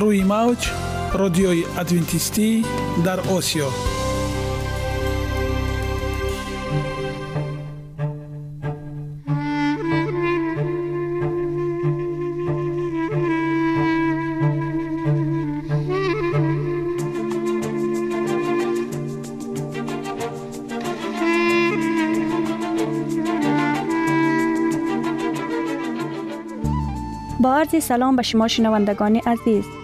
روی 0.00 0.24
موج 0.24 0.70
رادیوی 1.12 1.64
ادوینتیستی 1.78 2.64
در 3.04 3.20
آسیا. 3.20 3.68
با 27.40 27.54
عرض 27.54 27.84
سلام 27.84 28.16
به 28.16 28.22
شما 28.22 28.48
شنوندگان 28.48 29.16
عزیز. 29.16 29.83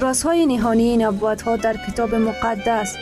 رازهای 0.00 0.46
نهانی 0.46 0.96
نبوت 0.96 1.42
ها 1.42 1.56
در 1.56 1.76
کتاب 1.76 2.14
مقدس. 2.14 2.96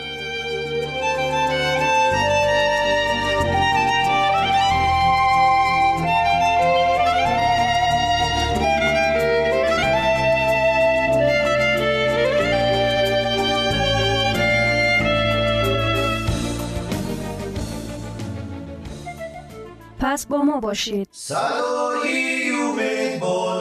پس 20.01 20.27
با 20.27 20.39
ما 20.39 20.61
باشید. 20.61 21.09
صدای 21.13 22.51
امید 22.51 23.21
با 23.21 23.61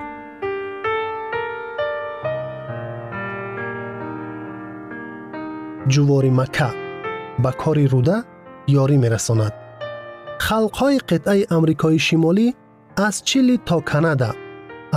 ҷувори 5.93 6.31
макка 6.39 6.69
ба 7.43 7.51
кори 7.61 7.85
руда 7.93 8.17
ёрӣ 8.83 8.97
мерасонад. 9.03 9.53
Халқҳои 10.45 10.97
қитъаи 11.09 11.47
амрикои 11.55 11.99
шимолӣ 12.07 12.47
аз 13.07 13.15
чили 13.27 13.55
то 13.67 13.77
канада 13.91 14.31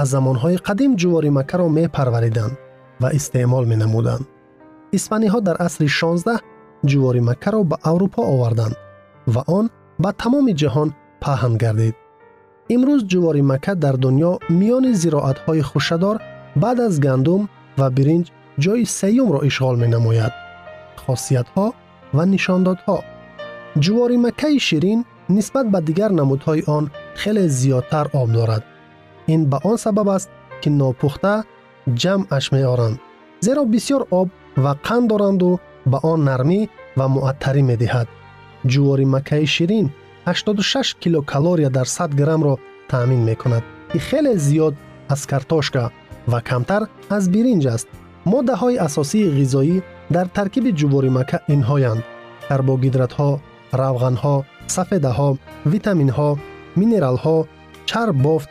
аз 0.00 0.06
замонҳои 0.14 0.56
қадим 0.66 0.92
ҷувори 1.00 1.30
маккаро 1.38 1.66
мепарвариданд 1.76 2.54
ва 3.02 3.08
истеъмол 3.18 3.64
менамуданд. 3.72 4.24
Испаниҳо 4.96 5.40
дар 5.48 5.56
асри 5.66 5.88
16 5.88 6.40
ҷувори 6.90 7.20
маккаро 7.28 7.60
ба 7.70 7.76
аврупо 7.90 8.22
оварданд 8.34 8.76
ва 9.34 9.42
он 9.58 9.66
ба 10.02 10.10
тамоми 10.22 10.54
ҷаҳон 10.60 10.88
паҳн 11.22 11.54
гардид. 11.62 11.94
Имрӯз 12.74 13.00
ҷувори 13.12 13.42
макка 13.50 13.74
дар 13.84 13.96
дунё 14.04 14.32
миёни 14.58 14.92
зироатҳои 15.02 15.62
хушадор 15.70 16.16
баъд 16.62 16.78
аз 16.86 16.94
гандум 17.06 17.42
ва 17.78 17.86
биринҷ 17.96 18.26
ҷои 18.64 18.84
сеюмро 18.98 19.40
ишғол 19.48 19.76
менамояд. 19.84 20.32
را 21.08 21.12
اشغال 21.12 21.28
می 21.28 21.36
نماید. 21.36 21.44
خاصیت 21.44 21.48
ها 21.48 21.74
و 22.14 22.26
نشاندادها. 22.26 23.04
جواری 23.78 24.16
مکه 24.16 24.58
شیرین 24.58 25.04
نسبت 25.30 25.66
به 25.66 25.80
دیگر 25.80 26.08
نمودهای 26.08 26.62
آن 26.66 26.90
خیلی 27.14 27.48
زیادتر 27.48 28.06
آب 28.14 28.32
دارد. 28.32 28.64
این 29.26 29.50
به 29.50 29.58
آن 29.64 29.76
سبب 29.76 30.08
است 30.08 30.30
که 30.60 30.70
ناپخته 30.70 31.44
جمعش 31.94 32.52
می 32.52 32.62
آرند 32.62 33.00
زیرا 33.40 33.64
بسیار 33.64 34.06
آب 34.10 34.28
و 34.56 34.68
قند 34.68 35.10
دارند 35.10 35.42
و 35.42 35.58
به 35.86 35.96
آن 35.96 36.24
نرمی 36.24 36.68
و 36.96 37.08
معطری 37.08 37.62
می 37.62 37.76
دهد 37.76 38.08
جواری 38.66 39.04
مکه 39.04 39.44
شیرین 39.44 39.90
86 40.26 40.94
کیلو 41.00 41.20
کالری 41.20 41.68
در 41.68 41.84
100 41.84 42.14
گرم 42.14 42.42
را 42.42 42.58
تامین 42.88 43.18
می 43.18 43.36
کند 43.36 43.62
خیلی 43.98 44.36
زیاد 44.36 44.74
از 45.08 45.26
کارتوشکا 45.26 45.90
و 46.28 46.40
کمتر 46.40 46.86
از 47.10 47.32
برنج 47.32 47.66
است. 47.66 47.88
ماده 48.26 48.54
های 48.54 48.78
اساسی 48.78 49.40
غذایی 49.40 49.82
дар 50.10 50.26
таркиби 50.36 50.70
ҷуворимака 50.80 51.38
инҳоянд. 51.54 52.02
Карбогидратҳо 52.48 53.30
равғанҳо 53.80 54.36
сафедаҳо 54.74 55.30
витаминҳо 55.72 56.30
минералҳо 56.80 57.36
чарб 57.90 58.16
бофт 58.26 58.50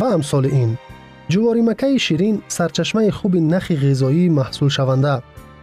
ва 0.00 0.08
амсоли 0.16 0.50
ин. 0.62 0.70
Ҷуворимакаи 1.32 1.98
ширин 2.06 2.36
сарчашмаи 2.56 3.10
хуби 3.18 3.40
нахи 3.52 3.74
ғизоии 3.84 4.34
маҳсулшаванда 4.38 5.14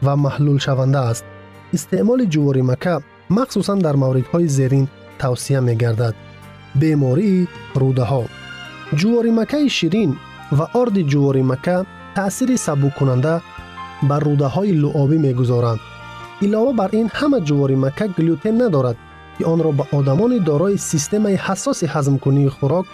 ва 0.06 0.14
маҳлулшаванда 0.26 1.02
аст. 1.12 1.26
Истеъмоли 1.76 2.26
ҷуворимака 2.34 2.96
махсусан 3.38 3.80
дар 3.86 3.96
мавридҳои 4.04 4.48
зерин 4.58 4.86
тавсия 5.22 5.62
мегардад. 5.68 6.16
Бемории 6.82 7.48
рӯдаҳо 7.82 8.24
ҷуворимакаи 9.00 9.68
ширин 9.78 10.12
ва 10.58 10.66
орди 10.82 11.04
ҷуворимака 11.12 11.78
таъсири 12.16 12.58
сабуккунанда 12.66 13.36
بر 14.10 14.20
روده 14.20 14.60
لعابی 14.60 15.18
می 15.18 15.34
گذارند. 15.34 15.80
علاوه 16.42 16.74
بر 16.74 16.90
این 16.92 17.10
همه 17.14 17.42
جواری 17.42 17.76
مکه 17.76 18.08
گلوتن 18.08 18.62
ندارد. 18.62 18.96
که 19.40 19.46
آن 19.46 19.64
را 19.64 19.72
به 19.72 19.84
آدمان 19.92 20.44
دارای 20.44 20.78
سیستم 20.78 21.28
حساس 21.28 21.84
هضم 21.84 22.18
کنی 22.18 22.50
خوراک 22.50 22.86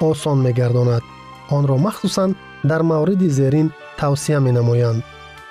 آسان 0.00 0.38
میگرداند. 0.38 1.02
آن 1.50 1.66
را 1.66 1.76
مخصوصا 1.76 2.32
در 2.68 2.82
مورد 2.82 3.28
زیرین 3.28 3.70
توصیه 3.96 4.38
می 4.38 4.52
نمایند 4.52 5.02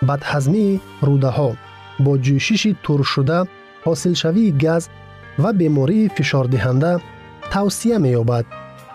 بدهضمی 0.08 0.82
روده 1.02 1.28
ها 1.28 1.56
با 2.00 2.18
جوشش 2.18 2.74
تور 2.84 3.04
شده 3.04 3.44
حاصل 3.86 4.14
شوی 4.14 4.52
گاز 4.52 4.90
و 5.40 5.54
بیماری 5.54 6.10
فشار 6.10 6.46
دهنده 6.46 7.00
توصیه 7.52 7.98
می 7.98 8.10
یابد 8.10 8.46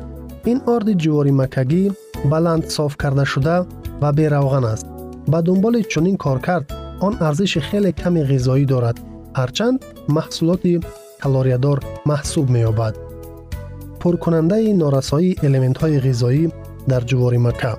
این 0.44 0.60
آرد 0.66 0.92
جواری 0.92 1.30
مکگی 1.30 1.92
بلند 2.30 2.64
صاف 2.68 2.96
کرده 3.02 3.24
شده 3.24 3.66
و 4.00 4.12
بی 4.12 4.26
روغن 4.26 4.64
است. 4.64 4.86
به 5.28 5.42
دنبال 5.42 5.82
چنین 5.82 6.16
کار 6.16 6.38
کرد 6.38 6.72
آن 7.00 7.16
ارزش 7.20 7.58
خیلی 7.58 7.92
کمی 7.92 8.24
غذایی 8.24 8.64
دارد 8.64 9.00
هرچند 9.34 9.84
محصولات 10.08 10.60
калориядор 11.22 11.78
маҳсуб 12.10 12.46
меёбад. 12.54 12.94
Пуркунандаи 14.00 14.72
норасоии 14.82 15.38
элементҳои 15.46 16.02
ғизоӣ 16.06 16.44
дар 16.90 17.02
ҷуворимака 17.10 17.72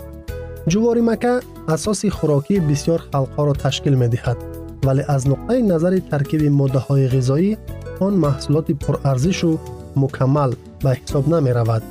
ҷуворимака 0.69 1.33
асоси 1.75 2.07
хӯрокии 2.17 2.63
бисёр 2.69 2.99
халқҳоро 3.11 3.53
ташкил 3.63 3.95
медиҳад 4.03 4.37
вале 4.85 5.03
аз 5.15 5.21
нуқтаи 5.31 5.61
назари 5.71 5.99
таркиби 6.11 6.49
моддаҳои 6.59 7.09
ғизоӣ 7.15 7.51
он 8.05 8.13
маҳсулоти 8.25 8.73
пурарзишу 8.83 9.51
мукаммал 10.01 10.51
ба 10.83 10.91
ҳисоб 10.99 11.23
намеравад. 11.33 11.83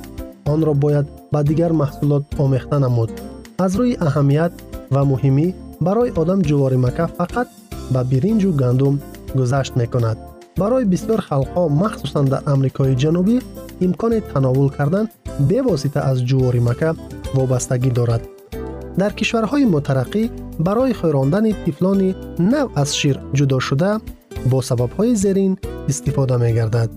Онро 0.53 0.73
бояд 0.83 1.07
ба 1.33 1.39
дигар 1.49 1.71
маҳсулот 1.81 2.23
омехта 2.43 2.77
намуд. 2.85 3.11
Аз 3.65 3.71
рӯи 3.79 3.99
аҳамият 4.07 4.53
ва 4.93 5.01
муҳимӣ 5.11 5.47
барои 5.85 6.13
одам 6.21 6.39
ҷуворимака 6.49 7.05
фақат 7.17 7.47
ба 7.93 8.01
биринҷу 8.11 8.49
гандум 8.61 8.95
гузашт 9.37 9.73
мекунад 9.81 10.17
барои 10.57 10.85
бисёр 10.93 11.19
халқҳо 11.29 11.63
махсусан 11.81 12.25
дар 12.25 12.41
амрикои 12.53 12.95
ҷанубӣ 13.03 13.37
имкони 13.85 14.19
тановул 14.31 14.69
кардан 14.77 15.05
бевосита 15.49 15.99
аз 16.11 16.17
ҷуворимака 16.29 16.89
вобастагӣ 17.35 17.91
дорад. 17.99 18.23
Дар 19.01 19.11
кишварҳои 19.19 19.65
мутараққӣ 19.73 20.23
барои 20.67 20.93
хӯрондани 20.99 21.51
тифлони 21.65 22.15
нав 22.53 22.67
аз 22.81 22.89
шир 22.99 23.15
ҷудо 23.37 23.57
шуда 23.67 23.91
бо 24.51 24.57
сабабҳои 24.69 25.15
зерин 25.23 25.53
истифода 25.91 26.35
мегардад. 26.43 26.89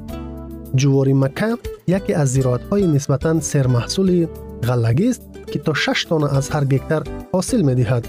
Ҷуворимака 0.80 1.50
яке 1.99 2.12
аз 2.23 2.28
зироатҳои 2.37 2.87
нисбатан 2.94 3.37
сермаҳсули 3.50 4.28
ғаллагист 4.68 5.23
ки 5.50 5.58
то 5.64 5.73
6 5.75 6.08
тона 6.08 6.28
аз 6.38 6.46
ҳар 6.52 6.64
гектар 6.73 7.02
ҳосил 7.34 7.62
медиҳад. 7.70 8.04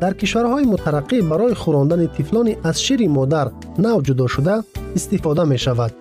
در 0.00 0.14
کشورهای 0.14 0.64
مترقی 0.64 1.22
برای 1.22 1.54
خوراندن 1.54 2.06
تفلان 2.06 2.54
از 2.64 2.82
شیر 2.82 3.08
مادر 3.08 3.50
نو 3.78 4.00
جدا 4.00 4.26
شده 4.26 4.62
استفاده 4.94 5.44
می 5.44 5.58
شود. 5.58 5.92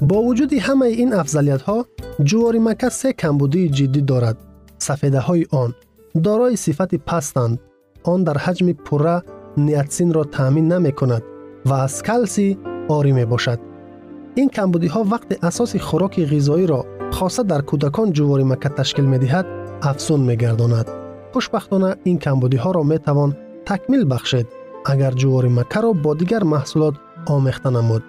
با 0.00 0.22
وجود 0.22 0.52
همه 0.52 0.86
این 0.86 1.14
افضلیت 1.14 1.62
ها 1.62 1.86
جواری 2.22 2.58
مکه 2.58 2.88
سه 2.88 3.12
کمبودی 3.12 3.68
جدی 3.68 4.00
دارد. 4.00 4.36
سفیده 4.78 5.20
های 5.20 5.46
آن 5.50 5.74
دارای 6.22 6.56
صفت 6.56 6.94
پستند. 6.94 7.60
آن 8.04 8.24
در 8.24 8.38
حجم 8.38 8.72
پره 8.72 9.22
نیاتسین 9.56 10.12
را 10.12 10.24
تامین 10.24 10.72
نمی 10.72 10.92
کند 10.92 11.22
و 11.66 11.72
از 11.72 12.02
کلسی 12.02 12.58
آری 12.88 13.12
می 13.12 13.24
باشد. 13.24 13.58
این 14.34 14.48
کمبودی 14.48 14.86
ها 14.86 15.04
وقت 15.10 15.44
اساس 15.44 15.76
خوراک 15.76 16.20
خوشبختانه 21.36 21.96
این 22.04 22.18
کمبودی 22.18 22.56
ها 22.56 22.70
را 22.70 22.82
می 22.82 22.98
توان 22.98 23.36
تکمیل 23.66 24.10
بخشید 24.10 24.46
اگر 24.86 25.10
جواری 25.10 25.48
مکه 25.48 25.80
را 25.80 25.92
با 25.92 26.14
دیگر 26.14 26.42
محصولات 26.42 26.94
آمیخته 27.26 27.70
نمود. 27.70 28.02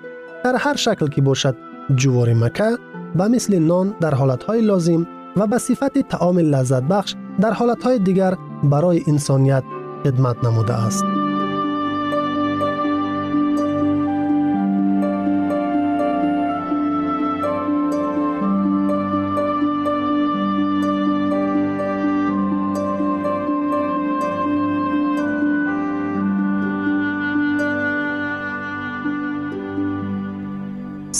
در 0.43 0.55
هر 0.55 0.75
شکل 0.75 1.07
که 1.07 1.21
باشد 1.21 1.55
جواری 1.95 2.33
مکه 2.33 2.77
به 3.15 3.27
مثل 3.27 3.59
نان 3.59 3.95
در 4.01 4.15
حالتهای 4.15 4.61
لازم 4.61 5.07
و 5.37 5.47
به 5.47 5.57
صفت 5.57 5.97
تعام 5.97 6.39
لذت 6.39 6.83
بخش 6.83 7.15
در 7.41 7.51
حالتهای 7.51 7.99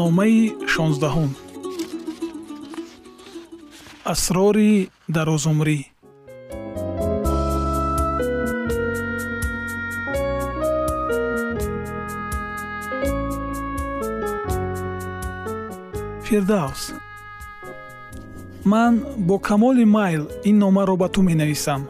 номаи 0.00 0.40
шонздаҳум. 0.72 1.30
Асрори 4.12 4.72
дарозумрӣ. 5.14 5.78
Фирдавс 16.26 16.82
ман 18.72 18.94
бо 19.28 19.38
камоли 19.38 19.84
майл 19.84 20.22
ин 20.48 20.58
номаро 20.58 20.96
ба 20.96 21.08
ту 21.14 21.22
менависам. 21.22 21.82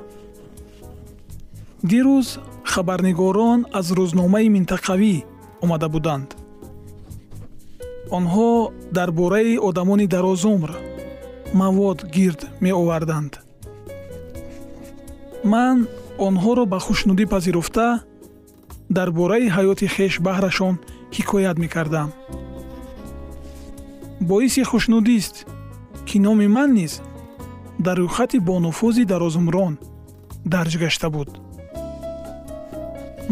Дирӯз 1.90 2.28
хабарнигорон 2.72 3.60
аз 3.78 3.86
рӯзномаи 3.98 4.48
минтақавӣ 4.56 5.14
омада 5.62 5.88
буданд 5.94 6.35
онҳо 8.10 8.72
дар 8.92 9.10
бораи 9.10 9.58
одамони 9.68 10.06
дарозумр 10.06 10.70
мавод 11.54 11.98
гирд 12.14 12.40
меоварданд. 12.60 13.32
Ман 15.44 15.76
онҳоро 16.26 16.64
ба 16.72 16.78
хушнудӣ 16.86 17.24
пазируфта 17.34 17.86
дар 18.96 19.08
бораи 19.18 19.48
ҳаёти 19.56 19.86
хеш 19.94 20.14
баҳрашон 20.26 20.74
ҳикоят 21.16 21.56
мекардам. 21.64 22.08
Боиси 24.20 24.62
хушнудист 24.70 25.36
ки 26.06 26.16
номи 26.26 26.48
ман 26.56 26.70
низ 26.78 26.92
дар 27.86 27.96
рӯйхати 28.02 28.38
бонуфузи 28.48 29.04
дарозумрон 29.12 29.72
дарҷ 30.52 30.72
гашта 30.82 31.08
буд. 31.14 31.30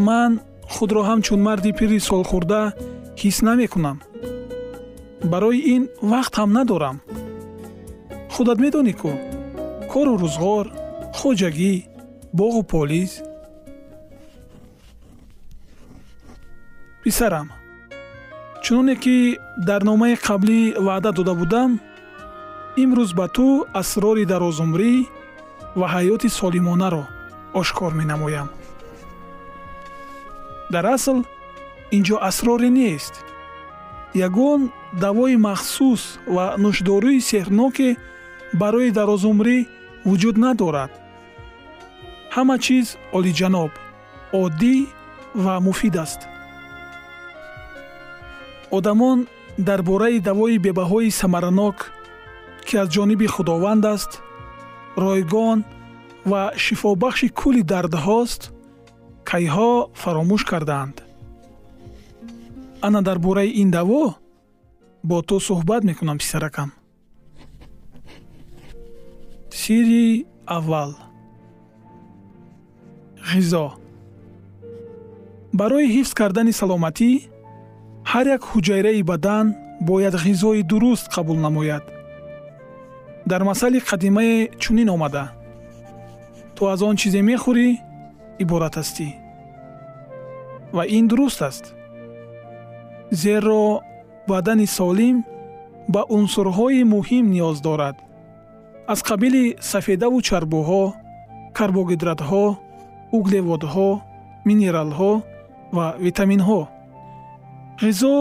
Ман 0.07 0.31
худро 0.73 1.01
ҳамчун 1.09 1.39
марди 1.47 1.71
пири 1.77 1.99
солхӯрда 2.09 2.61
ҳис 3.21 3.37
намекунам 3.47 3.97
барои 5.31 5.59
ин 5.75 5.83
вақт 6.11 6.33
ҳам 6.39 6.49
надорам. 6.57 6.97
Худат 8.33 8.57
медонӣ 8.63 8.93
ку 9.01 9.11
кору 9.91 10.13
рӯзғор 10.23 10.65
хоҷагӣ 11.17 11.73
боғу 12.39 12.61
полис. 12.71 13.11
Писарам 17.03 17.47
чуноне 18.63 18.95
ки 19.03 19.17
дар 19.67 19.81
номаи 19.89 20.15
қаблӣ 20.27 20.59
ваъда 20.85 21.11
дода 21.17 21.33
будам 21.41 21.71
имрӯз 22.83 23.11
ба 23.19 23.27
ту 23.35 23.47
асрори 23.81 24.25
дарозумрӣ 24.31 24.93
ва 25.79 25.87
ҳаёти 25.93 26.29
солимонаро 26.39 27.03
ошкор 27.59 27.91
менамоям. 27.99 28.47
Дар 30.73 30.85
асл 30.95 31.17
ин 31.95 32.01
ҷо 32.07 32.15
асроре 32.29 32.69
нест 32.79 33.13
ягон 34.15 34.71
давои 35.03 35.35
махсус 35.47 36.01
ва 36.35 36.45
нӯшдории 36.63 37.25
сеҳрноке 37.29 37.89
барои 38.61 38.89
дарозумрӣ 38.97 39.57
вуҷуд 40.07 40.35
надорад. 40.45 40.91
Ҳама 42.35 42.55
чиз 42.65 42.87
олиҷаноб 43.17 43.71
оддӣ 44.43 44.75
ва 45.43 45.55
муфид 45.67 45.95
аст. 46.03 46.21
Одамон 48.77 49.17
дар 49.67 49.81
бораи 49.89 50.19
давои 50.19 50.57
бебаҳои 50.65 51.15
самаранок 51.21 51.77
ки 52.67 52.73
аз 52.81 52.87
ҷониби 52.95 53.27
худованд 53.35 53.85
аст 53.95 54.11
ройгон 55.03 55.59
ва 56.31 56.41
шифобахши 56.63 57.27
кулли 57.39 57.63
дардҳост 57.71 58.41
кайҳо 59.29 59.71
фаромӯш 60.01 60.43
кардаанд 60.51 61.04
ана 62.81 63.01
дар 63.01 63.19
бораи 63.19 63.49
ин 63.61 63.71
даво 63.71 64.15
бо 65.03 65.21
ту 65.21 65.39
суҳбат 65.39 65.83
мекунам 65.83 66.17
писаракам. 66.17 66.71
Сирри 69.49 70.25
аввал. 70.45 70.91
Ғизо. 73.31 73.73
Барои 75.53 75.87
ҳифз 75.95 76.13
кардани 76.13 76.51
саломатӣ 76.51 77.11
ҳар 78.11 78.25
як 78.35 78.41
ҳуҷайраи 78.51 79.03
бадан 79.03 79.55
бояд 79.81 80.15
ғизои 80.25 80.63
дуруст 80.63 81.05
қабул 81.15 81.37
намояд. 81.45 81.83
Дар 83.25 83.41
масали 83.43 83.79
қадимае 83.79 84.51
чунин 84.59 84.89
омада. 84.89 85.31
Ту 86.55 86.67
аз 86.73 86.81
он 86.81 86.95
чизе 86.95 87.21
мехӯрӣ 87.21 87.67
иборат 88.43 88.75
ҳастӣ. 88.79 89.07
Ва 90.75 90.83
ин 90.97 91.07
дуруст 91.07 91.41
аст 91.41 91.74
зеро 93.23 93.65
бадани 94.27 94.67
солим 94.77 95.17
ба 95.93 96.01
унсурҳои 96.17 96.83
муҳим 96.93 97.25
ниёз 97.35 97.57
дорад. 97.67 97.95
Аз 98.91 98.99
қабили 99.09 99.43
сафедаву 99.71 100.17
чарбуҳо 100.27 100.83
карбогидратҳо 101.57 102.45
углеводҳо 103.17 103.89
минералҳо 104.47 105.13
ва 105.75 105.87
витаминҳо. 106.05 106.61
ғизо 107.83 108.15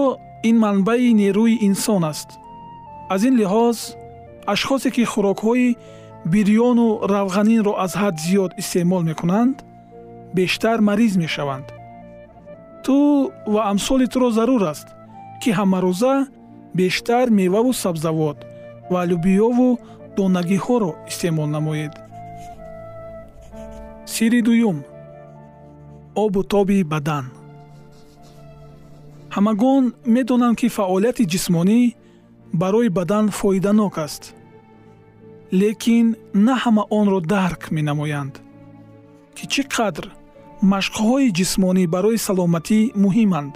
ин 0.49 0.57
манбаи 0.65 1.11
нерӯи 1.23 1.55
инсон 1.69 2.03
аст. 2.13 2.29
Аз 3.15 3.21
ин 3.29 3.35
лиҳоз 3.41 3.79
ашхосе 4.53 4.91
ки 4.95 5.05
хӯрокҳои 5.13 5.77
бирёну 6.33 6.89
равғанинро 7.15 7.73
аз 7.85 7.93
ҳад 8.01 8.15
зиёд 8.25 8.51
истеъмол 8.61 9.03
мекунанд 9.11 9.57
бештар 10.39 10.79
мариз 10.89 11.13
мешаванд 11.25 11.67
ту 12.85 12.97
ва 13.53 13.61
амсоли 13.71 14.07
туро 14.13 14.29
зарур 14.39 14.63
аст 14.73 14.89
ки 15.41 15.51
ҳамарӯза 15.59 16.15
бештар 16.79 17.27
меваву 17.39 17.73
сабзавот 17.83 18.39
ва 18.93 19.01
лӯбиёву 19.11 19.69
донагиҳоро 20.17 20.91
истеъмол 21.11 21.49
намоед. 21.57 21.95
Сирри 24.13 24.41
дуюм. 24.49 24.79
Обу 26.25 26.41
тоби 26.53 26.79
бадан. 26.93 27.25
Ҳамагон 29.37 29.85
медонанд 30.15 30.57
ки 30.61 30.69
фаъолияти 30.77 31.25
ҷисмонӣ 31.33 31.81
барои 32.61 32.89
бадан 32.99 33.25
фоиданок 33.39 33.99
аст 34.07 34.25
лекин 35.61 36.07
на 36.47 36.55
ҳама 36.63 36.85
онро 36.99 37.21
дарк 37.35 37.63
менамоянд 37.77 38.35
ки 39.37 39.45
чӣ 39.53 39.63
қадр 39.77 40.05
машқҳои 40.73 41.29
ҷисмонӣ 41.39 41.85
барои 41.95 42.19
саломатӣ 42.27 42.81
муҳиманд. 43.05 43.55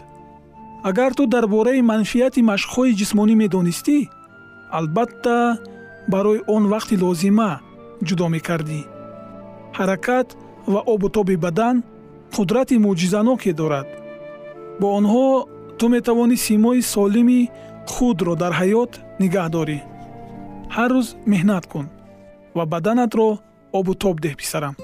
Агар 0.88 1.10
ту 1.18 1.24
дар 1.34 1.44
бораи 1.54 1.80
манфиати 1.90 2.40
машқҳои 2.52 2.96
ҷисмонӣ 3.00 3.34
медонистӣ 3.42 3.98
албатта 4.78 5.36
барои 6.12 6.40
он 6.54 6.62
вақти 6.74 6.94
лозима 7.04 7.52
ҷудо 8.06 8.26
мекардӣ. 8.34 8.80
Ҳаракат 9.78 10.28
ва 10.72 10.80
оботоби 10.94 11.36
бадан 11.44 11.76
қудрати 12.34 12.76
мӯъҷизаноке 12.84 13.52
дорад. 13.60 13.88
Бо 14.80 14.86
онҳо 14.98 15.26
ту 15.78 15.84
метавонӣ 15.94 16.36
симои 16.46 16.82
солими 16.94 17.40
худро 17.92 18.34
дар 18.42 18.52
ҳаёт 18.60 18.92
нигаҳ 19.22 19.46
дорӣ. 19.56 19.78
Ҳар 20.76 20.90
рӯз 20.96 21.08
меҳнат 21.32 21.64
кун 21.72 21.86
ва 22.56 22.64
баданатро 22.72 23.28
обу 23.78 23.92
тоб 24.02 24.16
деҳ 24.24 24.34
писарам 24.42 24.74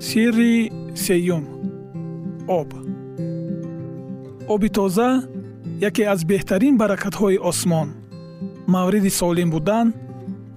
сирри 0.00 0.72
сеюм. 0.94 1.44
Об. 2.48 2.68
Оби 4.48 4.68
тоза 4.68 5.10
яке 5.80 6.02
аз 6.04 6.20
беҳтарин 6.24 6.74
баракатҳои 6.82 7.38
осмон 7.50 7.88
мавриди 8.74 9.10
солим 9.10 9.50
будан 9.50 9.86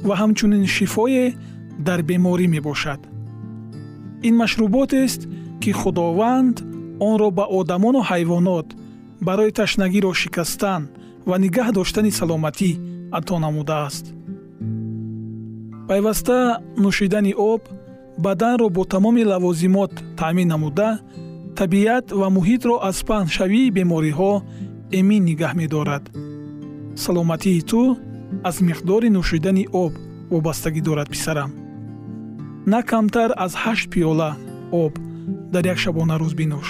ва 0.07 0.15
ҳамчунин 0.21 0.65
шифое 0.75 1.25
дар 1.87 1.99
беморӣ 2.09 2.47
мебошад. 2.55 3.01
Ин 4.27 4.35
машруботест 4.43 5.21
ки 5.61 5.71
худованд 5.79 6.57
онро 7.09 7.29
ба 7.37 7.45
одамону 7.59 8.01
ҳайвонот 8.09 8.67
барои 9.27 9.51
ташнагиро 9.59 10.11
шикастан 10.21 10.81
ва 11.29 11.35
нигаҳ 11.43 11.67
доштани 11.77 12.11
саломатӣ 12.19 12.71
ато 13.17 13.33
намудааст. 13.45 14.05
Пайваста 15.87 16.37
нӯшидани 16.83 17.33
об 17.51 17.61
баданро 18.17 18.69
бо 18.69 18.85
тамоми 18.85 19.23
лавозимот 19.25 19.91
таъмин 20.17 20.47
намуда 20.47 20.99
табиат 21.55 22.11
ва 22.11 22.27
муҳитро 22.37 22.75
аз 22.89 22.97
паҳншавии 23.09 23.71
бемориҳо 23.77 24.33
эмин 24.99 25.23
нигаҳ 25.29 25.53
медорад. 25.61 26.03
Саломатии 27.03 27.61
ту 27.69 27.81
аз 28.49 28.55
миқдори 28.67 29.09
нӯшидани 29.17 29.65
об 29.83 29.93
вобастагӣ 30.31 30.81
дорад 30.87 31.09
писарам. 31.13 31.51
На 32.71 32.79
камтар 32.89 33.29
аз 33.45 33.53
ҳашт 33.63 33.85
пиёла 33.91 34.31
об 34.83 34.93
дар 35.53 35.63
як 35.73 35.77
шабонарӯз 35.83 36.33
бинӯш. 36.39 36.67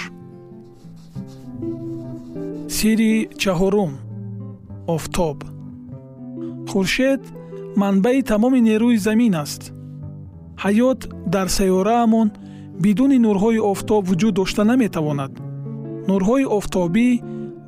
Сирри 2.76 3.14
чаҳорум 3.42 3.92
офтоб. 4.94 5.38
Хуршед 6.70 7.22
манбаи 7.76 8.22
тамоми 8.30 8.60
нерӯи 8.68 8.96
замин 9.06 9.34
аст 9.44 9.62
ҳаёт 10.62 11.00
дар 11.34 11.48
сайёраамон 11.58 12.28
бидуни 12.84 13.18
нурҳои 13.26 13.60
офтоб 13.72 14.02
вуҷуд 14.10 14.34
дошта 14.40 14.62
наметавонад. 14.70 15.32
Нурҳои 16.08 16.44
офтобӣ 16.58 17.08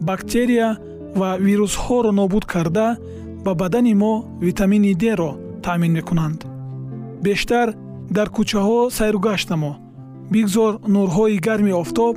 бактерия 0.08 0.68
ва 1.20 1.30
вирусҳоро 1.46 2.10
нобуд 2.20 2.44
карда 2.52 2.88
ба 3.44 3.52
бадани 3.60 3.94
мо 4.02 4.14
витамини 4.46 4.92
деро 5.04 5.30
таъмин 5.64 5.92
мекунанд. 5.98 6.40
Бештар 7.26 7.68
дар 8.16 8.28
кӯчаҳо 8.36 8.80
сайругашт 8.98 9.48
намо. 9.52 9.72
Бигзор 10.32 10.72
нурҳои 10.94 11.36
гарми 11.46 11.72
офтоб 11.82 12.14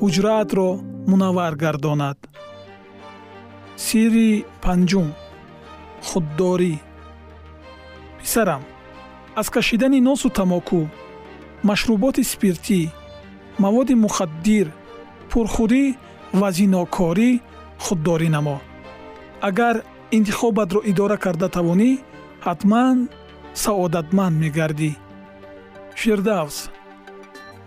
ҳуҷраатро 0.00 0.68
мунаввар 1.10 1.54
гардонад. 1.62 2.18
Сирри 3.84 4.30
панҷум. 4.64 5.08
Худдорӣ. 6.08 6.74
Писарам 8.20 8.62
аз 9.40 9.50
кашидани 9.50 10.00
носу 10.00 10.28
тамоку 10.38 10.80
машруботи 11.70 12.22
спиртӣ 12.32 12.80
маводи 13.62 13.94
мухаддир 14.04 14.66
пурхӯрӣ 15.30 15.84
ва 16.40 16.48
зинокорӣ 16.56 17.30
худдорӣ 17.84 18.28
намо. 18.34 18.56
Агар 19.48 19.76
интихобатро 20.16 20.80
идора 20.90 21.16
карда 21.24 21.48
тавонӣ 21.56 21.90
ҳатман 22.46 22.96
саодатманд 23.62 24.34
мегардӣ. 24.42 24.90
Фирдавс 26.00 26.56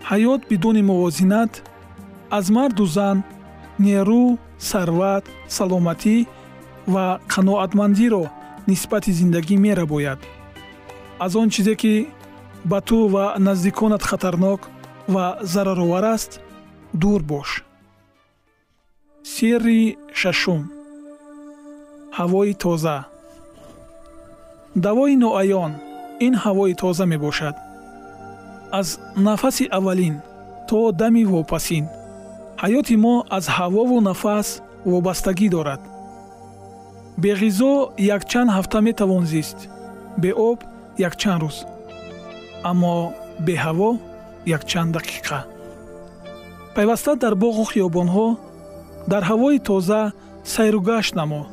ҳаёт 0.10 0.42
бидуни 0.50 0.82
мувозинат 0.90 1.52
аз 2.38 2.46
марду 2.56 2.86
зан 2.96 3.18
нерӯ 3.86 4.24
сарват 4.70 5.24
саломатӣ 5.56 6.18
ва 6.94 7.06
қаноатмандиро 7.34 8.24
нисбати 8.70 9.12
зиндагӣ 9.20 9.56
мерабояд 9.66 10.20
аз 11.24 11.36
он 11.36 11.50
чизе 11.54 11.76
ки 11.76 12.08
ба 12.66 12.82
ту 12.82 13.08
ва 13.08 13.36
наздиконат 13.38 14.04
хатарнок 14.04 14.62
ва 15.08 15.38
зараровар 15.42 16.04
аст 16.04 16.42
дур 16.94 17.22
бош. 17.22 17.64
Сирри 19.24 19.98
шашум. 20.14 20.62
Ҳавои 22.18 22.54
тоза. 22.64 22.98
Давои 24.76 25.16
ноаён. 25.24 25.72
Ин 26.26 26.34
ҳавои 26.44 26.74
тоза 26.82 27.06
мебошад. 27.06 27.56
Аз 28.80 28.88
нафаси 29.16 29.66
аввалин 29.78 30.16
то 30.70 30.92
дами 30.92 31.24
вопасин. 31.34 31.86
Ҳаёти 32.64 32.96
мо 33.04 33.16
аз 33.38 33.46
ҳавову 33.58 33.98
нафас 34.10 34.48
вобастагӣ 34.92 35.48
дорад. 35.56 35.82
Беғизо 37.24 37.74
якчанд 38.16 38.50
ҳафта 38.56 38.78
метавон 38.88 39.24
зист. 39.34 39.58
Беоб 40.24 40.60
якчанд 41.10 41.42
рӯз. 41.44 41.58
Аммо 42.70 42.96
беҳаво 43.48 43.90
якчанд 44.58 44.90
дақиқа. 44.98 45.40
Пайваста 46.76 47.12
дар 47.24 47.34
боғу 47.44 47.64
хиёбонҳо 47.72 48.28
дар 49.12 49.24
ҳавои 49.30 49.60
тоза 49.70 50.02
сайругашт 50.54 51.14
намо. 51.20 51.44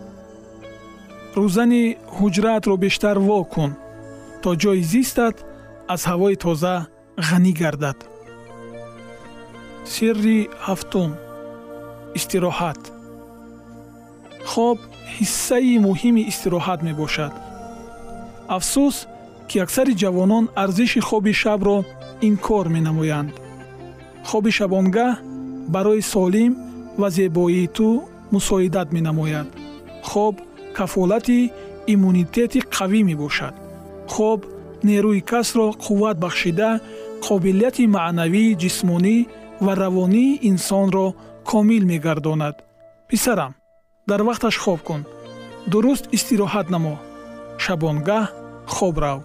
Рӯзани 1.38 1.84
ҳуҷраатро 2.16 2.74
бештар 2.84 3.16
во 3.28 3.38
кун 3.52 3.72
то 4.42 4.50
ҷои 4.62 4.82
зистат 4.92 5.36
аз 5.94 6.02
ҳавои 6.10 6.36
тоза 6.44 6.74
ғанӣ 7.28 7.52
гардад. 7.60 7.98
Сирри 9.92 10.40
ҳафтум. 10.66 11.10
Истироҳат. 12.18 12.80
Хоб 14.50 14.78
ҳиссаи 15.16 15.74
муҳими 15.86 16.22
истироҳат 16.30 16.80
мебошад. 16.88 17.34
Афсӯс 18.56 18.96
ки 19.48 19.56
аксари 19.64 19.94
ҷавонон 20.02 20.44
арзиши 20.62 21.00
хоби 21.08 21.32
шабро 21.42 21.76
инкор 22.28 22.66
менамоянд. 22.76 23.32
Хоби 24.28 24.50
шабонгаҳ 24.58 25.12
барои 25.74 26.02
солим 26.12 26.52
ва 27.00 27.08
зебоии 27.16 27.66
ту 27.76 27.88
мусоидат 28.34 28.88
менамояд. 28.96 29.48
Хоб 30.08 30.34
кафолати 30.76 31.40
иммунитети 31.92 32.60
қавӣ 32.76 33.00
мебошад. 33.08 33.54
Хоб 34.14 34.40
нерӯи 34.88 35.20
касро 35.30 35.66
қувват 35.84 36.16
бахшида 36.24 36.70
қобилияти 37.26 37.84
маънавии 37.96 38.56
ҷисмонӣ 38.62 39.16
ва 39.64 39.72
равонии 39.82 40.38
инсонро 40.50 41.06
комил 41.50 41.84
мегардонад. 41.92 42.56
Писарам 43.08 43.52
дар 44.08 44.20
вақташ 44.28 44.56
хоб 44.64 44.80
кун. 44.88 45.00
Дуруст 45.70 46.04
истироҳат 46.16 46.66
намо. 46.74 46.94
Шабонгаҳ 47.64 48.24
хоб 48.74 48.96
рав 49.04 49.20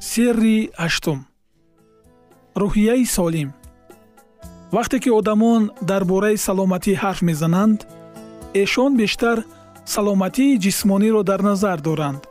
сирри 0.00 0.70
ҳаштум 0.82 1.18
рӯҳияи 2.60 3.04
солим. 3.16 3.50
Вақте 4.76 4.96
ки 5.02 5.10
одамон 5.20 5.62
дар 5.90 6.02
бораи 6.10 6.36
саломатӣ 6.46 6.92
ҳарф 7.02 7.20
мезананд 7.28 7.78
эшон 8.62 8.92
бештар 9.00 9.36
саломатии 9.94 10.58
ҷисмониро 10.64 11.22
дар 11.30 11.40
назар 11.50 11.78
доранд. 11.88 12.22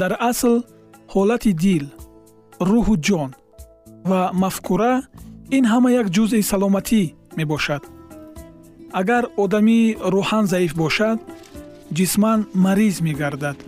Дар 0.00 0.12
асл 0.30 0.54
ҳолати 1.14 1.52
дил 1.64 1.84
рӯҳу 2.70 2.94
ҷон 3.06 3.30
ва 4.10 4.20
мафкура 4.42 4.94
ин 5.56 5.64
ҳама 5.72 5.90
як 6.00 6.06
ҷузъи 6.16 6.42
саломатӣ 6.50 7.02
мебошад. 7.38 7.82
Агар 9.00 9.24
одамӣ 9.44 9.80
рӯҳан 10.14 10.44
заиф 10.52 10.72
бошад 10.82 11.18
ҷисман 11.96 12.40
мариз 12.64 12.96
мегардад. 13.06 13.58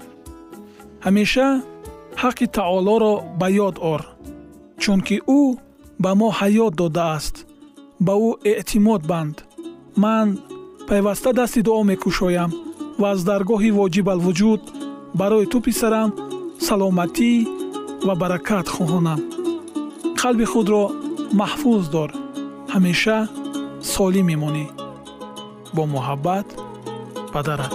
Ҳамеша 1.04 1.48
ҳаққи 2.22 2.46
таолоро 2.56 3.14
ба 3.40 3.48
ёд 3.66 3.76
ор 3.92 4.02
чунки 4.82 5.16
ӯ 5.40 5.42
ба 6.02 6.10
мо 6.18 6.28
ҳаёт 6.38 6.72
додааст 6.80 7.36
ба 8.06 8.14
ӯ 8.28 8.30
эътимод 8.50 9.02
банд. 9.10 9.36
Ман 10.02 10.28
пайваста 10.88 11.30
дасти 11.38 11.60
дуо 11.66 11.82
мекушоям 11.90 12.50
ва 13.00 13.08
аз 13.14 13.20
даргоҳи 13.28 13.70
воҷибалвуҷуд 13.78 14.62
барои 15.20 15.46
ту 15.52 15.58
писарам 15.66 16.10
саломатӣ 16.66 17.32
ва 18.06 18.14
баракат 18.22 18.66
хоҳонам 18.74 19.20
қалби 20.20 20.46
худро 20.52 20.84
маҳфуз 21.40 21.82
дор. 21.94 22.10
Ҳамеша 22.72 23.18
солим 23.92 24.26
мемонӣ. 24.30 24.66
Бо 25.74 25.82
муҳаббат 25.94 26.46
падарат 27.32 27.74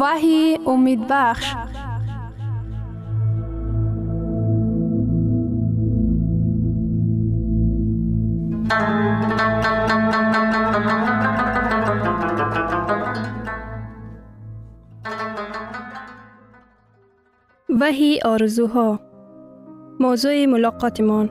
وحی 0.00 0.58
امید 0.66 1.00
بخش. 1.10 1.54
وحی 17.80 18.20
آرزوها. 18.24 19.00
موضوع 20.00 20.46
ملاقاتمان. 20.46 21.30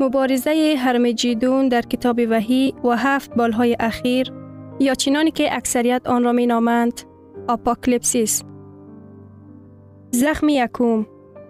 مبارزه 0.00 0.74
هرمجیدون 0.78 1.68
در 1.68 1.82
کتاب 1.82 2.20
وحی 2.30 2.74
و 2.84 2.90
هفت 2.90 3.34
بالهای 3.34 3.76
اخیر 3.80 4.39
یا 4.80 4.94
چنانی 4.94 5.30
که 5.30 5.56
اکثریت 5.56 6.02
آن 6.06 6.24
را 6.24 6.32
می 6.32 6.46
نامند 6.46 7.00
آپاکلیپسیس 7.48 8.42
زخم 10.10 10.48
یکوم 10.48 11.06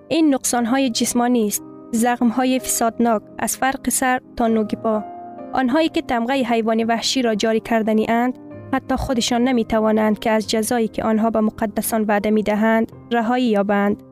این 0.08 0.34
نقصان 0.34 0.66
های 0.66 0.90
جسمانی 0.90 1.46
است 1.46 1.62
زخم 1.92 2.28
های 2.28 2.58
فسادناک 2.58 3.22
از 3.38 3.56
فرق 3.56 3.88
سر 3.88 4.20
تا 4.36 4.48
نوگی 4.48 4.76
پا 4.76 5.04
آنهایی 5.52 5.88
که 5.88 6.02
تمغه 6.02 6.34
حیوان 6.34 6.84
وحشی 6.84 7.22
را 7.22 7.34
جاری 7.34 7.60
کردنی 7.60 8.06
اند 8.08 8.38
حتی 8.72 8.96
خودشان 8.96 9.44
نمی 9.44 9.64
توانند 9.64 10.18
که 10.18 10.30
از 10.30 10.50
جزایی 10.50 10.88
که 10.88 11.04
آنها 11.04 11.30
به 11.30 11.40
مقدسان 11.40 12.04
وعده 12.04 12.30
می 12.30 12.42
دهند 12.42 12.92
رهایی 13.12 13.44
یابند. 13.44 14.02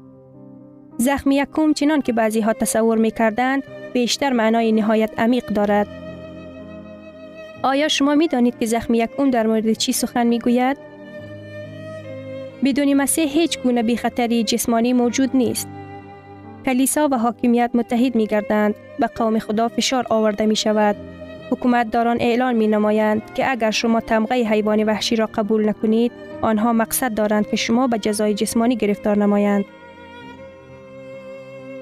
زخم 0.96 1.30
یکم 1.30 1.72
چنان 1.72 2.02
که 2.02 2.12
بعضی 2.12 2.40
ها 2.40 2.52
تصور 2.52 2.98
می 2.98 3.10
کردند 3.10 3.62
بیشتر 3.92 4.32
معنای 4.32 4.72
نهایت 4.72 5.20
عمیق 5.20 5.46
دارد. 5.46 5.97
آیا 7.62 7.88
شما 7.88 8.14
می 8.14 8.28
دانید 8.28 8.58
که 8.58 8.66
زخم 8.66 8.94
یکم 8.94 9.30
در 9.30 9.46
مورد 9.46 9.72
چی 9.72 9.92
سخن 9.92 10.26
می 10.26 10.38
گوید؟ 10.38 10.76
بدون 12.64 12.94
مسیح 12.94 13.28
هیچ 13.28 13.58
گونه 13.58 13.82
بی 13.82 13.96
خطری 13.96 14.44
جسمانی 14.44 14.92
موجود 14.92 15.30
نیست. 15.36 15.68
کلیسا 16.64 17.08
و 17.12 17.18
حاکمیت 17.18 17.70
متحد 17.74 18.14
می 18.14 18.26
گردند 18.26 18.74
به 18.98 19.06
قوم 19.06 19.38
خدا 19.38 19.68
فشار 19.68 20.06
آورده 20.10 20.46
می 20.46 20.56
شود 20.56 20.96
حکومت 21.50 21.90
داران 21.90 22.16
اعلان 22.20 22.54
می 22.54 22.66
نمایند 22.66 23.22
که 23.34 23.50
اگر 23.50 23.70
شما 23.70 24.00
تمغه 24.00 24.34
حیوان 24.34 24.84
وحشی 24.84 25.16
را 25.16 25.26
قبول 25.26 25.68
نکنید 25.68 26.12
آنها 26.42 26.72
مقصد 26.72 27.14
دارند 27.14 27.48
که 27.50 27.56
شما 27.56 27.86
به 27.86 27.98
جزای 27.98 28.34
جسمانی 28.34 28.76
گرفتار 28.76 29.18
نمایند 29.18 29.64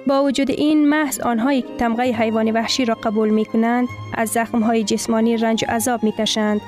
با 0.07 0.25
وجود 0.25 0.51
این 0.51 0.89
محض 0.89 1.21
آنهایی 1.21 1.63
که 1.63 1.69
تمغه 1.79 2.03
حیوان 2.03 2.51
وحشی 2.51 2.85
را 2.85 2.95
قبول 2.95 3.29
می 3.29 3.45
کنند 3.45 3.89
از 4.15 4.29
زخم 4.29 4.61
های 4.61 4.85
جسمانی 4.85 5.37
رنج 5.37 5.65
و 5.69 5.73
عذاب 5.73 6.03
می 6.05 6.13
کشند 6.13 6.61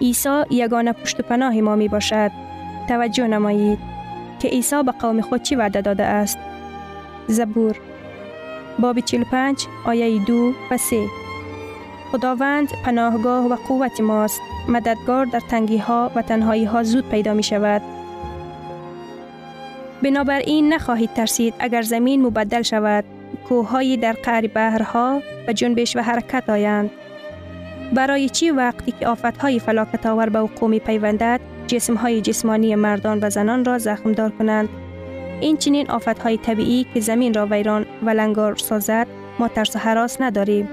عیسی 0.00 0.42
یگانه 0.50 0.92
پشت 0.92 1.20
و 1.20 1.22
پناه 1.22 1.60
ما 1.60 1.76
می 1.76 1.88
باشد 1.88 2.30
توجه 2.88 3.26
نمایید 3.26 3.78
که 4.38 4.48
عیسی 4.48 4.82
به 4.82 4.92
قوم 4.92 5.20
خود 5.20 5.42
چی 5.42 5.56
وعده 5.56 5.80
داده 5.80 6.04
است. 6.04 6.38
زبور 7.26 7.76
باب 8.78 9.00
45 9.00 9.66
آیه 9.84 10.24
2 10.24 10.52
و 10.70 10.76
3 10.76 11.06
خداوند 12.12 12.68
پناهگاه 12.84 13.46
و 13.46 13.56
قوت 13.68 14.00
ماست. 14.00 14.40
مددگار 14.68 15.24
در 15.24 15.40
تنگی 15.40 15.78
ها 15.78 16.10
و 16.14 16.22
تنهایی 16.22 16.64
ها 16.64 16.82
زود 16.82 17.08
پیدا 17.08 17.34
می 17.34 17.42
شود 17.42 17.82
بنابراین 20.02 20.72
نخواهید 20.72 21.12
ترسید 21.12 21.54
اگر 21.58 21.82
زمین 21.82 22.22
مبدل 22.22 22.62
شود. 22.62 23.04
کوههایی 23.48 23.96
در 23.96 24.12
قعر 24.12 24.46
بحرها 24.46 25.22
و 25.48 25.52
جنبش 25.52 25.96
و 25.96 26.00
حرکت 26.00 26.50
آیند. 26.50 26.90
برای 27.92 28.28
چی 28.28 28.50
وقتی 28.50 28.92
که 28.92 29.06
های 29.40 29.58
فلاکت 29.58 30.06
آور 30.06 30.28
به 30.28 30.40
وقوع 30.40 30.70
می 30.70 30.78
پیوندد 30.78 31.40
جسم 31.66 31.94
های 31.94 32.20
جسمانی 32.20 32.74
مردان 32.74 33.18
و 33.22 33.30
زنان 33.30 33.64
را 33.64 33.78
زخم 33.78 34.12
دار 34.12 34.30
کنند؟ 34.30 34.68
این 35.40 35.56
چنین 35.56 35.86
های 36.24 36.36
طبیعی 36.36 36.86
که 36.94 37.00
زمین 37.00 37.34
را 37.34 37.46
ویران 37.46 37.86
و 38.02 38.10
لنگار 38.10 38.56
سازد 38.56 39.06
ما 39.38 39.48
ترس 39.48 39.76
و 39.76 39.78
حراس 39.78 40.20
نداریم. 40.20 40.68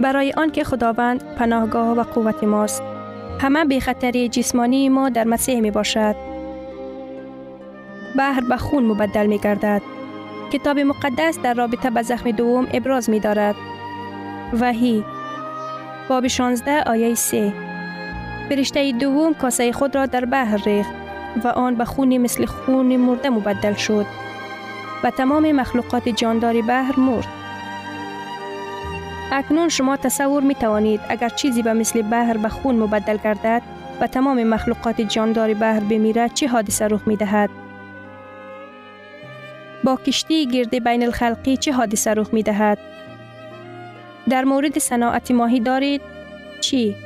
برای 0.00 0.32
آنکه 0.36 0.64
خداوند 0.64 1.24
پناهگاه 1.36 1.98
و 1.98 2.02
قوت 2.02 2.44
ماست. 2.44 2.93
همه 3.44 3.64
به 3.64 3.80
جسمانی 4.28 4.88
ما 4.88 5.08
در 5.08 5.24
مسیح 5.24 5.60
می 5.60 5.70
باشد. 5.70 6.16
بحر 8.18 8.40
به 8.40 8.56
خون 8.56 8.82
مبدل 8.84 9.26
می 9.26 9.38
گردد. 9.38 9.82
کتاب 10.52 10.78
مقدس 10.78 11.38
در 11.38 11.54
رابطه 11.54 11.90
به 11.90 12.02
زخم 12.02 12.30
دوم 12.30 12.66
ابراز 12.72 13.10
می 13.10 13.20
دارد. 13.20 13.54
وحی 14.60 15.04
باب 16.08 16.26
16 16.26 16.82
آیه 16.86 17.14
3 17.14 17.52
فرشته 18.48 18.92
دوم 18.92 19.34
کاسه 19.34 19.72
خود 19.72 19.94
را 19.94 20.06
در 20.06 20.24
بحر 20.24 20.56
ریخت 20.56 20.90
و 21.44 21.48
آن 21.48 21.74
به 21.74 21.84
خونی 21.84 22.18
مثل 22.18 22.46
خون 22.46 22.96
مرده 22.96 23.30
مبدل 23.30 23.74
شد. 23.74 24.06
و 25.04 25.10
تمام 25.10 25.52
مخلوقات 25.52 26.08
جانداری 26.08 26.62
بحر 26.62 27.00
مرد. 27.00 27.43
اکنون 29.34 29.68
شما 29.68 29.96
تصور 29.96 30.42
می 30.42 30.54
توانید 30.54 31.00
اگر 31.08 31.28
چیزی 31.28 31.62
به 31.62 31.72
مثل 31.72 32.02
بحر 32.02 32.36
به 32.36 32.48
خون 32.48 32.76
مبدل 32.76 33.16
گردد 33.16 33.62
و 34.00 34.06
تمام 34.06 34.44
مخلوقات 34.44 35.00
جاندار 35.00 35.54
بحر 35.54 35.80
بمیرد 35.80 36.34
چه 36.34 36.48
حادثه 36.48 36.88
رخ 36.88 37.08
می 37.08 37.16
دهد؟ 37.16 37.50
با 39.84 39.96
کشتی 39.96 40.46
گرد 40.46 40.84
بین 40.84 41.02
الخلقی 41.02 41.56
چه 41.56 41.72
حادثه 41.72 42.14
رخ 42.14 42.34
می 42.34 42.42
دهد؟ 42.42 42.78
در 44.28 44.44
مورد 44.44 44.78
صناعت 44.78 45.30
ماهی 45.30 45.60
دارید؟ 45.60 46.00
چی؟ 46.60 46.96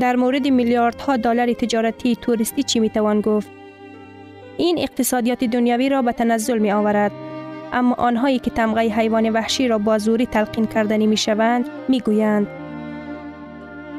در 0.00 0.16
مورد 0.16 0.48
میلیاردها 0.48 1.16
دلار 1.16 1.52
تجارتی 1.52 2.16
توریستی 2.16 2.62
چی 2.62 2.80
می 2.80 2.90
توان 2.90 3.20
گفت؟ 3.20 3.50
این 4.56 4.78
اقتصادیات 4.78 5.44
دنیاوی 5.44 5.88
را 5.88 6.02
به 6.02 6.12
تنزل 6.12 6.58
می 6.58 6.72
آورد. 6.72 7.27
اما 7.72 7.94
آنهایی 7.94 8.38
که 8.38 8.50
تمغه 8.50 8.80
حیوان 8.80 9.30
وحشی 9.30 9.68
را 9.68 9.78
با 9.78 9.98
زوری 9.98 10.26
تلقین 10.26 10.66
کردنی 10.66 11.06
می 11.06 11.16
شوند 11.16 11.68
می 11.88 12.00
گویند 12.00 12.46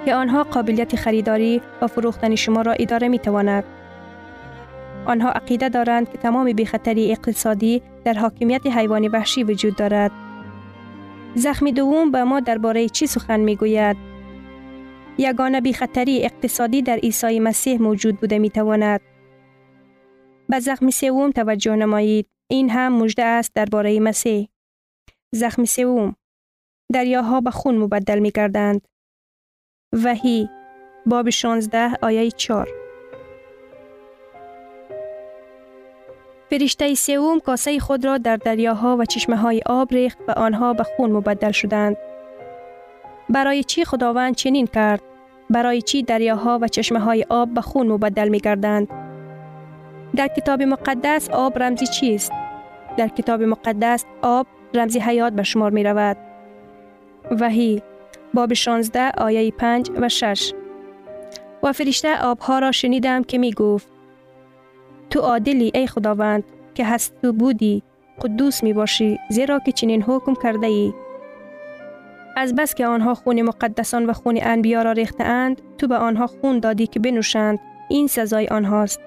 که 0.05 0.15
آنها 0.15 0.43
قابلیت 0.43 0.95
خریداری 0.95 1.62
و 1.82 1.88
فروختن 1.88 2.36
شما 2.36 2.62
را 2.62 2.71
اداره 2.71 3.08
می 3.08 3.19
تواند. 3.19 3.63
آنها 5.05 5.29
عقیده 5.32 5.69
دارند 5.69 6.12
که 6.12 6.17
تمام 6.17 6.53
بیخطری 6.53 7.12
اقتصادی 7.12 7.82
در 8.03 8.13
حاکمیت 8.13 8.67
حیوان 8.67 9.08
وحشی 9.08 9.43
وجود 9.43 9.75
دارد. 9.75 10.12
زخم 11.36 11.71
دوم 11.71 12.12
به 12.12 12.23
ما 12.23 12.39
درباره 12.39 12.89
چی 12.89 13.08
سخن 13.08 13.39
می 13.39 13.55
گوید؟ 13.55 13.97
یگانه 15.17 15.62
بیخطری 15.62 16.25
اقتصادی 16.25 16.82
در 16.82 16.95
عیسی 16.95 17.39
مسیح 17.39 17.82
موجود 17.82 18.19
بوده 18.19 18.39
می 18.39 18.49
تواند. 18.49 19.01
به 20.49 20.60
زخم 20.60 20.89
سوم 20.89 21.32
توجه 21.32 21.75
نمایید. 21.75 22.38
این 22.51 22.69
هم 22.69 22.93
مژده 22.93 23.23
است 23.23 23.51
درباره 23.55 23.99
مسیح. 23.99 24.49
زخم 25.35 25.65
سوم 25.65 26.15
دریاها 26.93 27.41
به 27.41 27.51
خون 27.51 27.77
مبدل 27.77 28.19
می 28.19 28.31
کردند. 28.31 28.88
وحی 30.03 30.49
باب 31.05 31.29
16 31.29 31.91
آیه 32.01 32.31
4 32.31 32.67
فرشته 36.49 36.95
سوم 36.95 37.39
کاسه 37.39 37.79
خود 37.79 38.05
را 38.05 38.17
در 38.17 38.38
دریاها 38.38 38.97
و 38.97 39.05
چشمه 39.05 39.35
های 39.35 39.62
آب 39.65 39.93
ریخت 39.93 40.17
و 40.27 40.31
آنها 40.31 40.73
به 40.73 40.83
خون 40.83 41.12
مبدل 41.12 41.51
شدند. 41.51 41.97
برای 43.29 43.63
چی 43.63 43.85
خداوند 43.85 44.35
چنین 44.35 44.67
کرد؟ 44.67 45.01
برای 45.49 45.81
چی 45.81 46.03
دریاها 46.03 46.59
و 46.62 46.67
چشمه 46.67 46.99
های 46.99 47.25
آب 47.29 47.53
به 47.53 47.62
خون 47.62 47.88
مبدل 47.88 48.29
می 48.29 48.39
کردند؟ 48.39 48.88
در 50.15 50.27
کتاب 50.27 50.62
مقدس 50.62 51.29
آب 51.29 51.63
رمزی 51.63 51.88
چیست؟ 51.88 52.31
در 52.97 53.08
کتاب 53.08 53.41
مقدس 53.41 54.06
آب 54.21 54.47
رمزی 54.73 54.99
حیات 54.99 55.34
به 55.34 55.43
شمار 55.43 55.71
می 55.71 55.84
رود. 55.84 56.17
وحی 57.32 57.82
باب 58.34 58.54
16 58.54 59.12
آیه 59.17 59.52
5 59.52 59.91
و 60.02 60.10
6 60.10 60.54
و 61.63 61.73
فرشته 61.73 62.21
آبها 62.21 62.60
را 62.60 62.71
شنیدم 62.71 63.23
که 63.23 63.38
می 63.38 63.54
گفت 63.54 63.88
تو 65.10 65.19
عادلی 65.19 65.71
ای 65.75 65.88
خداوند 65.88 66.43
که 66.75 66.86
هست 66.86 67.21
تو 67.21 67.34
بودی 67.34 67.84
قدوس 68.21 68.63
می 68.63 68.73
باشی 68.73 69.19
زیرا 69.30 69.60
که 69.60 69.71
چنین 69.71 70.04
حکم 70.04 70.34
کرده 70.43 70.67
ای. 70.67 70.93
از 72.38 72.56
بس 72.56 72.75
که 72.75 72.86
آنها 72.86 73.13
خون 73.13 73.41
مقدسان 73.41 74.06
و 74.06 74.13
خون 74.13 74.39
انبیا 74.41 74.82
را 74.82 74.91
ریخته 74.91 75.23
اند 75.23 75.62
تو 75.78 75.88
به 75.88 75.95
آنها 75.95 76.28
خون 76.28 76.60
دادی 76.60 76.88
که 76.88 76.99
بنوشند 76.99 77.60
این 77.89 78.08
سزای 78.08 78.47
آنهاست 78.47 79.02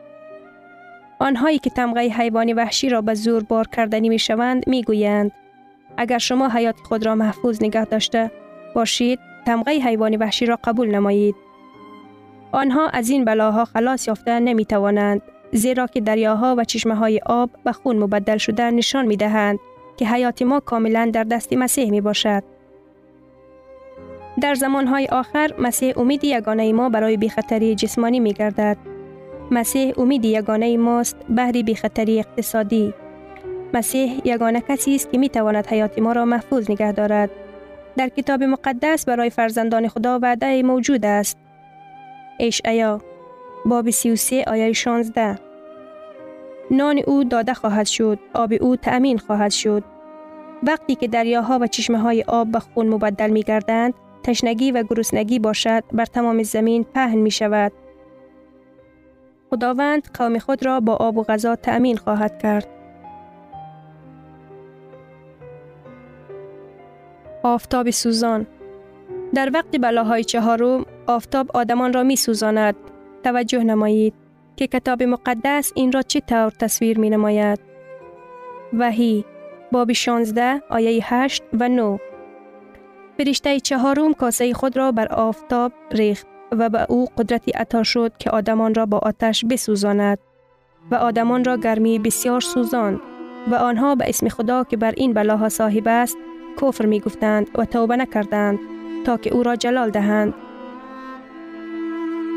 آنهایی 1.22 1.58
که 1.58 1.70
تمغه 1.70 2.00
حیوان 2.00 2.52
وحشی 2.52 2.88
را 2.88 3.00
به 3.00 3.14
زور 3.14 3.42
بار 3.42 3.68
کردنی 3.68 4.08
می 4.08 4.18
شوند 4.18 4.68
می 4.68 4.82
گویند 4.82 5.32
اگر 5.96 6.18
شما 6.18 6.48
حیات 6.48 6.76
خود 6.88 7.06
را 7.06 7.14
محفوظ 7.14 7.62
نگه 7.62 7.84
داشته 7.84 8.30
باشید 8.74 9.18
تمغه 9.46 9.72
حیوان 9.72 10.16
وحشی 10.16 10.46
را 10.46 10.58
قبول 10.64 10.94
نمایید 10.94 11.34
آنها 12.52 12.88
از 12.88 13.10
این 13.10 13.24
بلاها 13.24 13.64
خلاص 13.64 14.08
یافته 14.08 14.40
نمی 14.40 14.64
توانند 14.64 15.22
زیرا 15.52 15.86
که 15.86 16.00
دریاها 16.00 16.54
و 16.58 16.64
چشمه 16.64 16.94
های 16.94 17.20
آب 17.26 17.50
به 17.64 17.72
خون 17.72 17.98
مبدل 17.98 18.36
شده 18.36 18.70
نشان 18.70 19.06
می 19.06 19.16
دهند 19.16 19.58
که 19.96 20.06
حیات 20.06 20.42
ما 20.42 20.60
کاملا 20.60 21.10
در 21.12 21.24
دست 21.24 21.52
مسیح 21.52 21.90
می 21.90 22.00
باشد. 22.00 22.42
در 24.40 24.54
زمانهای 24.54 25.06
آخر 25.06 25.54
مسیح 25.58 25.98
امید 25.98 26.24
یگانه 26.24 26.72
ما 26.72 26.88
برای 26.88 27.16
بیخطری 27.16 27.74
جسمانی 27.74 28.20
می 28.20 28.32
گردد. 28.32 28.91
مسیح 29.52 29.94
امید 29.98 30.24
یگانه 30.24 30.76
ماست 30.76 31.16
بهری 31.28 31.62
بیخطری 31.62 32.18
اقتصادی. 32.18 32.94
مسیح 33.74 34.20
یگانه 34.24 34.60
کسی 34.60 34.94
است 34.94 35.12
که 35.12 35.18
می 35.18 35.28
تواند 35.28 35.66
حیات 35.66 35.98
ما 35.98 36.12
را 36.12 36.24
محفوظ 36.24 36.70
نگه 36.70 36.92
دارد. 36.92 37.30
در 37.96 38.08
کتاب 38.08 38.42
مقدس 38.42 39.04
برای 39.04 39.30
فرزندان 39.30 39.88
خدا 39.88 40.18
وعده 40.22 40.62
موجود 40.62 41.06
است. 41.06 41.38
اشعیا 42.40 43.00
باب 43.66 43.90
33 43.90 44.44
آیه 44.46 44.72
16 44.72 45.38
نان 46.70 47.00
او 47.06 47.24
داده 47.24 47.54
خواهد 47.54 47.86
شد 47.86 48.18
آب 48.34 48.52
او 48.60 48.76
تأمین 48.76 49.18
خواهد 49.18 49.50
شد 49.50 49.84
وقتی 50.62 50.94
که 50.94 51.08
دریاها 51.08 51.58
و 51.62 51.66
چشمه 51.66 51.98
های 51.98 52.24
آب 52.28 52.48
به 52.48 52.58
خون 52.58 52.88
مبدل 52.88 53.30
می 53.30 53.42
گردند 53.42 53.94
تشنگی 54.22 54.72
و 54.72 54.82
گرسنگی 54.82 55.38
باشد 55.38 55.84
بر 55.92 56.04
تمام 56.04 56.42
زمین 56.42 56.84
پهن 56.84 57.18
می 57.18 57.30
شود 57.30 57.72
خداوند 59.52 60.08
قوم 60.14 60.38
خود 60.38 60.66
را 60.66 60.80
با 60.80 60.94
آب 60.96 61.16
و 61.16 61.22
غذا 61.22 61.56
تأمین 61.56 61.96
خواهد 61.96 62.42
کرد. 62.42 62.68
آفتاب 67.42 67.90
سوزان. 67.90 68.46
در 69.34 69.50
وقت 69.54 69.76
بلاهای 69.80 70.24
چهارم 70.24 70.86
آفتاب 71.06 71.50
آدمان 71.54 71.92
را 71.92 72.02
می 72.02 72.16
سوزاند 72.16 72.74
توجه 73.24 73.64
نمایید 73.64 74.14
که 74.56 74.66
کتاب 74.66 75.02
مقدس 75.02 75.72
این 75.74 75.92
را 75.92 76.02
چه 76.02 76.20
طور 76.20 76.50
تصویر 76.50 76.98
می 76.98 77.10
نماید. 77.10 77.60
وحی 78.78 79.24
باب 79.72 79.92
16 79.92 80.62
آیه 80.70 81.00
8 81.02 81.42
و 81.52 81.68
9 81.68 82.00
فرشته 83.18 83.60
چهارم 83.60 84.14
کاسه 84.14 84.54
خود 84.54 84.76
را 84.76 84.92
بر 84.92 85.08
آفتاب 85.08 85.72
ریخت. 85.90 86.31
و 86.58 86.68
به 86.68 86.86
او 86.88 87.06
قدرتی 87.18 87.50
عطا 87.50 87.82
شد 87.82 88.12
که 88.18 88.30
آدمان 88.30 88.74
را 88.74 88.86
با 88.86 88.98
آتش 88.98 89.44
بسوزاند 89.44 90.18
و 90.90 90.94
آدمان 90.94 91.44
را 91.44 91.56
گرمی 91.56 91.98
بسیار 91.98 92.40
سوزاند 92.40 93.00
و 93.50 93.54
آنها 93.54 93.94
به 93.94 94.08
اسم 94.08 94.28
خدا 94.28 94.64
که 94.64 94.76
بر 94.76 94.94
این 94.96 95.12
بلاها 95.12 95.48
صاحب 95.48 95.88
است 95.88 96.16
کفر 96.62 96.86
می 96.86 97.00
گفتند 97.00 97.50
و 97.58 97.64
توبه 97.64 97.96
نکردند 97.96 98.58
تا 99.04 99.16
که 99.16 99.34
او 99.34 99.42
را 99.42 99.56
جلال 99.56 99.90
دهند 99.90 100.34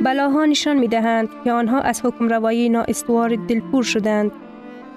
بلاها 0.02 0.46
نشان 0.46 0.78
می 0.78 0.88
دهند 0.88 1.30
که 1.44 1.52
آنها 1.52 1.80
از 1.80 2.06
حکم 2.06 2.28
روایی 2.28 2.70
نااستوار 2.70 3.36
دلپور 3.36 3.84
شدند. 3.84 4.32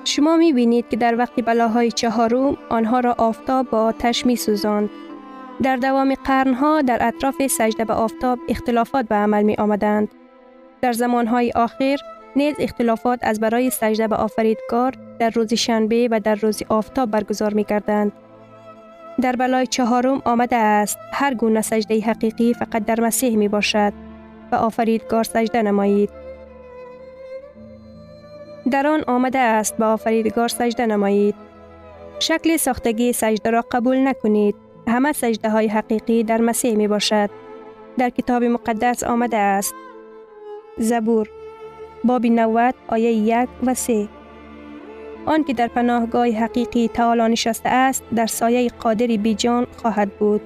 شما 0.05 0.37
می 0.37 0.53
بینید 0.53 0.89
که 0.89 0.97
در 0.97 1.19
وقت 1.19 1.45
بلاهای 1.45 1.93
چهارم 1.93 2.57
آنها 2.69 3.01
را 3.01 3.15
آفتاب 3.19 3.71
با 3.71 3.83
آتش 3.83 4.27
می 4.27 4.37
سوزند. 4.37 4.91
در 5.63 5.77
دوام 5.77 6.15
قرنها 6.15 6.83
در 6.83 6.99
اطراف 7.01 7.47
سجده 7.47 7.85
به 7.85 7.95
آفتاب 7.95 8.39
اختلافات 8.49 9.09
به 9.09 9.15
عمل 9.15 9.43
می 9.43 9.55
آمدند. 9.55 10.09
در 10.81 10.93
زمانهای 10.93 11.53
آخر 11.53 11.97
نیز 12.37 12.55
اختلافات 12.59 13.19
از 13.23 13.41
برای 13.41 13.71
سجده 13.71 14.09
به 14.09 14.17
آفریدگار 14.17 14.95
در 15.19 15.31
روز 15.31 15.55
شنبه 15.55 16.09
و 16.11 16.21
در 16.21 16.35
روز 16.35 16.63
آفتاب 16.69 17.11
برگزار 17.11 17.55
می 17.55 17.65
کردند. 17.65 18.13
در 19.21 19.37
بلای 19.37 19.67
چهارم 19.67 20.23
آمده 20.25 20.57
است 20.57 20.99
هر 21.13 21.35
گونه 21.35 21.63
سجده 21.63 22.01
حقیقی 22.01 22.55
فقط 22.55 22.85
در 22.85 23.01
مسیح 23.01 23.37
می 23.37 23.49
باشد. 23.49 23.93
و 24.53 24.55
آفریدگار 24.57 25.25
سجده 25.25 25.63
نمایید. 25.63 26.11
در 28.71 28.87
آن 28.87 29.05
آمده 29.07 29.39
است 29.39 29.77
به 29.77 29.85
آفریدگار 29.85 30.49
سجده 30.49 30.87
نمایید. 30.87 31.35
شکل 32.19 32.57
ساختگی 32.57 33.13
سجده 33.13 33.51
را 33.51 33.65
قبول 33.73 34.09
نکنید. 34.09 34.68
همه 34.89 35.13
سجده 35.13 35.51
های 35.51 35.69
حقیقی 35.69 36.25
در 36.25 36.41
مسیح 36.41 36.77
می 36.77 36.89
باشد. 36.89 37.31
در 37.99 38.11
کتاب 38.11 38.45
مقدس 38.45 39.05
آمده 39.05 39.37
است. 39.37 39.75
زبور 40.79 41.29
باب 42.05 42.27
90 42.27 42.75
آیه 42.89 43.13
1 43.13 43.49
و 43.67 43.75
3 43.75 44.09
آن 45.27 45.45
که 45.45 45.53
در 45.53 45.69
پناهگاه 45.69 46.29
حقیقی 46.29 46.89
تعالی 46.89 47.33
نشسته 47.33 47.69
است 47.69 48.05
در 48.15 48.27
سایه 48.27 48.69
قادری 48.69 49.19
بیجان 49.19 49.67
خواهد 49.77 50.19
بود. 50.19 50.41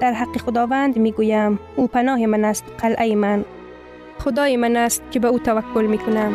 در 0.00 0.12
حق 0.12 0.36
خداوند 0.36 0.96
می 0.96 1.12
گویم 1.12 1.58
او 1.76 1.86
پناه 1.86 2.26
من 2.26 2.44
است 2.44 2.64
قلعه 2.78 3.14
من 3.14 3.44
خدای 4.18 4.56
من 4.56 4.76
است 4.76 5.02
که 5.10 5.20
به 5.20 5.28
او 5.28 5.38
توکل 5.38 5.86
می 5.86 5.98
کنم 5.98 6.34